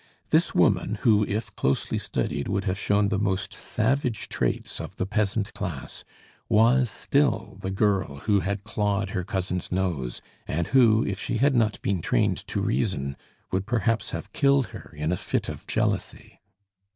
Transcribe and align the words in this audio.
This 0.31 0.55
woman, 0.55 0.95
who, 1.03 1.23
if 1.27 1.55
closely 1.55 1.99
studied, 1.99 2.47
would 2.47 2.63
have 2.63 2.79
shown 2.79 3.09
the 3.09 3.19
most 3.19 3.53
savage 3.53 4.29
traits 4.29 4.79
of 4.81 4.95
the 4.95 5.05
peasant 5.05 5.53
class, 5.53 6.03
was 6.49 6.89
still 6.89 7.59
the 7.61 7.69
girl 7.69 8.15
who 8.21 8.39
had 8.39 8.63
clawed 8.63 9.11
her 9.11 9.23
cousin's 9.23 9.71
nose, 9.71 10.19
and 10.47 10.65
who, 10.69 11.05
if 11.05 11.19
she 11.19 11.37
had 11.37 11.53
not 11.53 11.79
been 11.83 12.01
trained 12.01 12.47
to 12.47 12.61
reason, 12.61 13.15
would 13.51 13.67
perhaps 13.67 14.09
have 14.09 14.33
killed 14.33 14.69
her 14.69 14.91
in 14.97 15.11
a 15.11 15.17
fit 15.17 15.47
of 15.47 15.67
jealousy. 15.67 16.41